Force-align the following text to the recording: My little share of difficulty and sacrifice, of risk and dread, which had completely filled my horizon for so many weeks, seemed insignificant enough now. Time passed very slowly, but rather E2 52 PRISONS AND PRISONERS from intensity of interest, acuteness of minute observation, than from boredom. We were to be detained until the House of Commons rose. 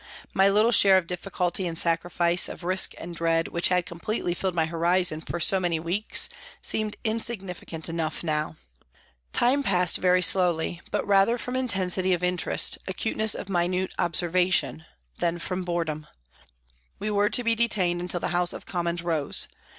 My 0.33 0.49
little 0.49 0.71
share 0.71 0.97
of 0.97 1.05
difficulty 1.05 1.67
and 1.67 1.77
sacrifice, 1.77 2.49
of 2.49 2.63
risk 2.63 2.95
and 2.97 3.15
dread, 3.15 3.49
which 3.49 3.67
had 3.67 3.85
completely 3.85 4.33
filled 4.33 4.55
my 4.55 4.65
horizon 4.65 5.21
for 5.21 5.39
so 5.39 5.59
many 5.59 5.79
weeks, 5.79 6.27
seemed 6.59 6.97
insignificant 7.03 7.87
enough 7.87 8.23
now. 8.23 8.55
Time 9.31 9.61
passed 9.61 9.97
very 9.97 10.23
slowly, 10.23 10.81
but 10.89 11.05
rather 11.05 11.35
E2 11.35 11.37
52 11.37 11.51
PRISONS 11.51 11.61
AND 11.61 11.69
PRISONERS 11.69 11.71
from 11.71 11.81
intensity 11.83 12.13
of 12.15 12.23
interest, 12.23 12.77
acuteness 12.87 13.35
of 13.35 13.47
minute 13.49 13.93
observation, 13.99 14.85
than 15.19 15.37
from 15.37 15.63
boredom. 15.63 16.07
We 16.97 17.11
were 17.11 17.29
to 17.29 17.43
be 17.43 17.53
detained 17.53 18.01
until 18.01 18.21
the 18.21 18.29
House 18.29 18.53
of 18.53 18.65
Commons 18.65 19.03
rose. 19.03 19.49